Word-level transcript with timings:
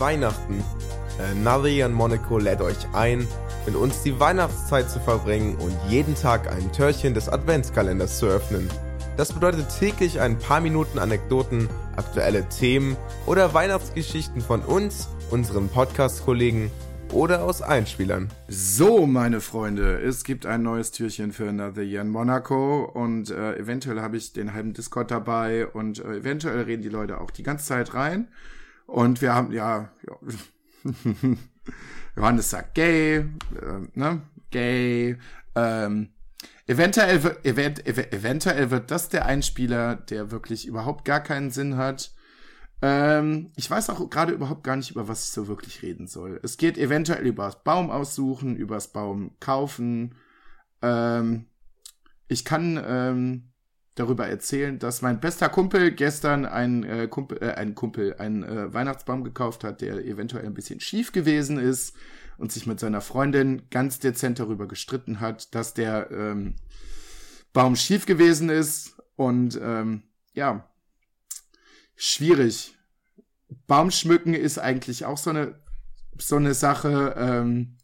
Weihnachten. 0.00 0.64
Äh, 1.18 1.84
und 1.84 1.92
Monaco 1.92 2.38
lädt 2.38 2.60
euch 2.60 2.78
ein, 2.92 3.28
mit 3.66 3.76
uns 3.76 4.02
die 4.02 4.18
Weihnachtszeit 4.18 4.90
zu 4.90 4.98
verbringen 5.00 5.56
und 5.56 5.76
jeden 5.88 6.14
Tag 6.14 6.50
ein 6.50 6.72
Türchen 6.72 7.14
des 7.14 7.28
Adventskalenders 7.28 8.18
zu 8.18 8.26
öffnen. 8.26 8.68
Das 9.16 9.32
bedeutet 9.32 9.66
täglich 9.78 10.20
ein 10.20 10.38
paar 10.38 10.60
Minuten 10.60 10.98
Anekdoten, 10.98 11.68
aktuelle 11.96 12.48
Themen 12.48 12.96
oder 13.26 13.52
Weihnachtsgeschichten 13.52 14.40
von 14.40 14.62
uns, 14.62 15.08
unseren 15.30 15.68
Podcast-Kollegen 15.68 16.70
oder 17.12 17.44
aus 17.44 17.60
Einspielern. 17.60 18.28
So, 18.48 19.06
meine 19.06 19.40
Freunde, 19.40 20.00
es 20.00 20.24
gibt 20.24 20.46
ein 20.46 20.62
neues 20.62 20.92
Türchen 20.92 21.32
für 21.32 21.48
Another 21.48 21.82
Year 21.82 22.02
in 22.02 22.08
Monaco 22.08 22.84
und 22.84 23.30
äh, 23.30 23.56
eventuell 23.58 24.00
habe 24.00 24.16
ich 24.16 24.32
den 24.32 24.54
halben 24.54 24.72
Discord 24.72 25.10
dabei 25.10 25.66
und 25.66 25.98
äh, 25.98 26.18
eventuell 26.18 26.62
reden 26.62 26.82
die 26.82 26.88
Leute 26.88 27.20
auch 27.20 27.30
die 27.30 27.42
ganze 27.42 27.66
Zeit 27.66 27.94
rein. 27.94 28.28
Und 28.90 29.22
wir 29.22 29.34
haben, 29.34 29.52
ja, 29.52 29.90
ja 30.06 30.16
Johannes 32.16 32.50
sagt 32.50 32.74
gay, 32.74 33.16
äh, 33.16 33.24
ne, 33.94 34.22
gay, 34.50 35.16
ähm, 35.54 36.10
eventuell, 36.66 37.22
wird, 37.22 37.44
event, 37.46 37.86
eventuell 37.86 38.70
wird 38.70 38.90
das 38.90 39.08
der 39.08 39.26
Einspieler, 39.26 39.96
der 39.96 40.30
wirklich 40.30 40.66
überhaupt 40.66 41.04
gar 41.04 41.20
keinen 41.20 41.50
Sinn 41.50 41.76
hat 41.76 42.12
ähm, 42.82 43.50
ich 43.56 43.70
weiß 43.70 43.90
auch 43.90 44.08
gerade 44.08 44.32
überhaupt 44.32 44.64
gar 44.64 44.76
nicht, 44.76 44.90
über 44.90 45.06
was 45.06 45.24
ich 45.24 45.30
so 45.30 45.48
wirklich 45.48 45.82
reden 45.82 46.06
soll. 46.06 46.40
Es 46.42 46.56
geht 46.56 46.78
eventuell 46.78 47.26
über 47.26 47.44
das 47.44 47.62
Baum 47.62 47.90
aussuchen, 47.90 48.56
über 48.56 48.76
das 48.76 48.88
Baum 48.88 49.32
kaufen. 49.38 50.14
Ähm, 50.80 51.46
ich 52.28 52.44
kann 52.44 52.82
ähm, 52.82 53.49
darüber 53.94 54.26
erzählen, 54.26 54.78
dass 54.78 55.02
mein 55.02 55.20
bester 55.20 55.48
Kumpel 55.48 55.92
gestern 55.92 56.46
ein 56.46 56.84
äh, 56.84 57.08
Kumpel, 57.08 57.38
äh, 57.42 57.52
ein 57.52 57.74
Kumpel, 57.74 58.14
einen 58.18 58.42
äh, 58.42 58.72
Weihnachtsbaum 58.72 59.24
gekauft 59.24 59.64
hat, 59.64 59.80
der 59.80 60.04
eventuell 60.04 60.46
ein 60.46 60.54
bisschen 60.54 60.80
schief 60.80 61.12
gewesen 61.12 61.58
ist 61.58 61.94
und 62.38 62.52
sich 62.52 62.66
mit 62.66 62.80
seiner 62.80 63.00
Freundin 63.00 63.68
ganz 63.70 63.98
dezent 63.98 64.38
darüber 64.38 64.66
gestritten 64.66 65.20
hat, 65.20 65.54
dass 65.54 65.74
der 65.74 66.10
ähm, 66.10 66.54
Baum 67.52 67.76
schief 67.76 68.06
gewesen 68.06 68.48
ist 68.48 68.96
und 69.16 69.58
ähm, 69.62 70.02
ja, 70.32 70.70
schwierig. 71.96 72.74
Baumschmücken 73.66 74.34
ist 74.34 74.58
eigentlich 74.58 75.04
auch 75.04 75.18
so 75.18 75.30
eine, 75.30 75.58
so 76.16 76.36
eine 76.36 76.54
Sache. 76.54 77.14
Ähm, 77.18 77.76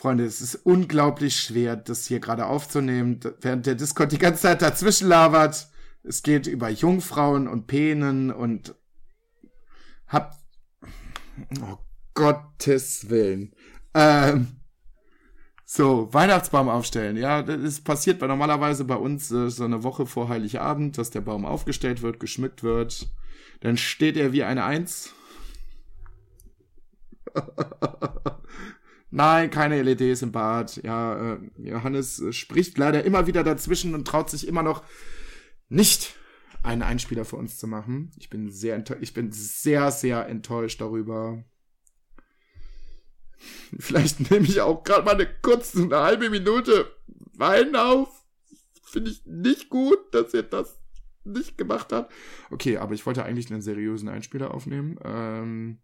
Freunde, 0.00 0.24
es 0.24 0.40
ist 0.40 0.54
unglaublich 0.54 1.36
schwer, 1.38 1.76
das 1.76 2.06
hier 2.06 2.20
gerade 2.20 2.46
aufzunehmen, 2.46 3.20
während 3.42 3.66
der 3.66 3.74
Discord 3.74 4.10
die 4.12 4.18
ganze 4.18 4.40
Zeit 4.40 4.62
dazwischen 4.62 5.08
labert. 5.08 5.68
Es 6.02 6.22
geht 6.22 6.46
über 6.46 6.70
Jungfrauen 6.70 7.46
und 7.46 7.66
Penen 7.66 8.30
und 8.30 8.74
habt. 10.06 10.38
Oh 11.60 11.76
Gottes 12.14 13.10
Willen. 13.10 13.54
Ähm, 13.92 14.62
so, 15.66 16.08
Weihnachtsbaum 16.14 16.70
aufstellen. 16.70 17.18
Ja, 17.18 17.42
das 17.42 17.82
passiert 17.82 18.22
weil 18.22 18.28
normalerweise 18.28 18.84
bei 18.86 18.96
uns 18.96 19.30
äh, 19.30 19.50
so 19.50 19.64
eine 19.64 19.82
Woche 19.82 20.06
vor 20.06 20.30
Heiligabend, 20.30 20.96
dass 20.96 21.10
der 21.10 21.20
Baum 21.20 21.44
aufgestellt 21.44 22.00
wird, 22.00 22.20
geschmückt 22.20 22.62
wird. 22.62 23.10
Dann 23.60 23.76
steht 23.76 24.16
er 24.16 24.32
wie 24.32 24.44
eine 24.44 24.64
Eins. 24.64 25.12
Nein, 29.10 29.50
keine 29.50 29.82
LEDs 29.82 30.22
im 30.22 30.32
Bad. 30.32 30.82
Ja, 30.84 31.34
äh, 31.34 31.38
Johannes 31.58 32.20
äh, 32.20 32.32
spricht 32.32 32.78
leider 32.78 33.04
immer 33.04 33.26
wieder 33.26 33.42
dazwischen 33.42 33.94
und 33.94 34.06
traut 34.06 34.30
sich 34.30 34.46
immer 34.46 34.62
noch 34.62 34.84
nicht 35.68 36.14
einen 36.62 36.82
Einspieler 36.82 37.24
für 37.24 37.36
uns 37.36 37.58
zu 37.58 37.66
machen. 37.66 38.12
Ich 38.18 38.30
bin 38.30 38.50
sehr, 38.50 38.82
ich 39.00 39.14
bin 39.14 39.32
sehr, 39.32 39.90
sehr 39.90 40.28
enttäuscht 40.28 40.80
darüber. 40.80 41.42
Vielleicht 43.78 44.30
nehme 44.30 44.46
ich 44.46 44.60
auch 44.60 44.84
gerade 44.84 45.04
mal 45.04 45.14
eine 45.14 45.26
kurze, 45.26 45.82
eine 45.82 46.00
halbe 46.00 46.30
Minute 46.30 46.90
Wein 47.34 47.74
auf. 47.74 48.08
Finde 48.84 49.10
ich 49.10 49.24
nicht 49.24 49.70
gut, 49.70 49.98
dass 50.12 50.34
ihr 50.34 50.42
das 50.42 50.78
nicht 51.24 51.56
gemacht 51.56 51.92
habt. 51.92 52.12
Okay, 52.50 52.78
aber 52.78 52.94
ich 52.94 53.06
wollte 53.06 53.24
eigentlich 53.24 53.50
einen 53.50 53.62
seriösen 53.62 54.08
Einspieler 54.08 54.52
aufnehmen. 54.52 54.98
Ähm, 55.04 55.78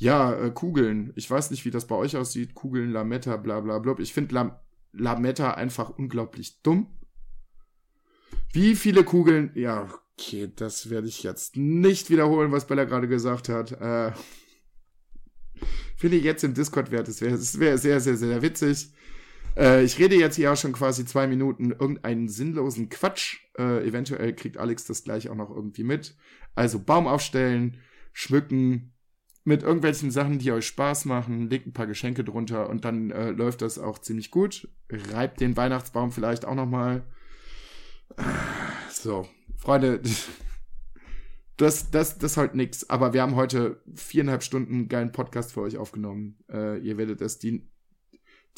ja, 0.00 0.32
äh, 0.32 0.50
Kugeln. 0.50 1.12
Ich 1.14 1.30
weiß 1.30 1.50
nicht, 1.50 1.66
wie 1.66 1.70
das 1.70 1.86
bei 1.86 1.94
euch 1.94 2.16
aussieht. 2.16 2.54
Kugeln, 2.54 2.90
Lametta, 2.90 3.36
bla 3.36 3.60
bla 3.60 3.78
bla. 3.78 3.94
Ich 3.98 4.14
finde 4.14 4.34
Lam 4.34 4.52
Lametta 4.92 5.52
einfach 5.52 5.90
unglaublich 5.90 6.62
dumm. 6.62 6.88
Wie 8.52 8.74
viele 8.74 9.04
Kugeln? 9.04 9.52
Ja, 9.54 9.88
okay, 10.18 10.50
das 10.56 10.88
werde 10.88 11.06
ich 11.06 11.22
jetzt 11.22 11.56
nicht 11.56 12.08
wiederholen, 12.08 12.50
was 12.50 12.66
Bella 12.66 12.84
gerade 12.84 13.08
gesagt 13.08 13.50
hat. 13.50 13.72
Äh, 13.72 14.12
finde 15.96 16.16
ich 16.16 16.24
jetzt 16.24 16.44
im 16.44 16.54
Discord 16.54 16.90
wert. 16.90 17.06
Das 17.06 17.20
wäre 17.20 17.38
wär 17.38 17.78
sehr, 17.78 18.00
sehr, 18.00 18.16
sehr 18.16 18.42
witzig. 18.42 18.92
Äh, 19.54 19.84
ich 19.84 19.98
rede 19.98 20.16
jetzt 20.16 20.36
hier 20.36 20.50
auch 20.50 20.56
schon 20.56 20.72
quasi 20.72 21.04
zwei 21.04 21.26
Minuten 21.26 21.72
irgendeinen 21.72 22.28
sinnlosen 22.28 22.88
Quatsch. 22.88 23.36
Äh, 23.58 23.86
eventuell 23.86 24.34
kriegt 24.34 24.56
Alex 24.56 24.86
das 24.86 25.04
gleich 25.04 25.28
auch 25.28 25.36
noch 25.36 25.50
irgendwie 25.50 25.84
mit. 25.84 26.16
Also 26.54 26.80
Baum 26.80 27.06
aufstellen, 27.06 27.76
schmücken, 28.14 28.94
mit 29.50 29.64
irgendwelchen 29.64 30.12
Sachen, 30.12 30.38
die 30.38 30.52
euch 30.52 30.68
Spaß 30.68 31.06
machen, 31.06 31.50
legt 31.50 31.66
ein 31.66 31.72
paar 31.72 31.88
Geschenke 31.88 32.22
drunter 32.22 32.70
und 32.70 32.84
dann 32.84 33.10
äh, 33.10 33.30
läuft 33.30 33.62
das 33.62 33.80
auch 33.80 33.98
ziemlich 33.98 34.30
gut. 34.30 34.68
Reibt 34.88 35.40
den 35.40 35.56
Weihnachtsbaum 35.56 36.12
vielleicht 36.12 36.44
auch 36.44 36.54
nochmal. 36.54 37.02
So, 38.92 39.26
Freunde, 39.56 40.00
das, 41.56 41.90
das, 41.90 42.18
das 42.18 42.32
ist 42.32 42.36
halt 42.36 42.54
nix. 42.54 42.88
Aber 42.88 43.12
wir 43.12 43.22
haben 43.22 43.34
heute 43.34 43.82
viereinhalb 43.92 44.44
Stunden 44.44 44.88
geilen 44.88 45.10
Podcast 45.10 45.52
für 45.52 45.62
euch 45.62 45.78
aufgenommen. 45.78 46.38
Äh, 46.48 46.78
ihr 46.78 46.96
werdet 46.96 47.20
es 47.20 47.40
die, 47.40 47.68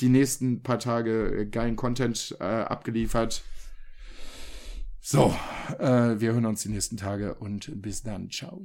die 0.00 0.10
nächsten 0.10 0.62
paar 0.62 0.78
Tage 0.78 1.41
äh, 1.41 1.47
geilen 1.47 1.76
Content 1.76 2.36
äh, 2.38 2.44
abgeliefert. 2.44 3.42
So, 5.00 5.34
äh, 5.78 6.20
wir 6.20 6.34
hören 6.34 6.44
uns 6.44 6.64
die 6.64 6.69
nächsten 6.69 6.98
Tage 6.98 7.34
und 7.36 7.80
bis 7.80 8.03
dann. 8.03 8.30
Ciao. 8.30 8.60